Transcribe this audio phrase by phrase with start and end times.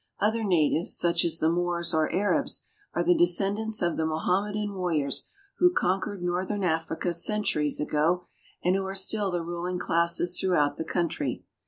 [0.19, 5.29] Other natives, such as the Moors or Arabs, are the descendants of the Mohammedan warriors
[5.59, 8.25] who conquered northern Africa centuries ago,
[8.63, 11.45] and who are still the ruling classes throughout the country.